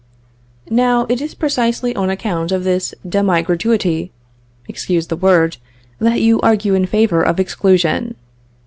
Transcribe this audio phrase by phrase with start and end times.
[0.71, 4.11] "Now it is precisely on account of this demi gratuity
[4.67, 5.57] (excuse the word)
[5.99, 8.15] that you argue in favor of exclusion.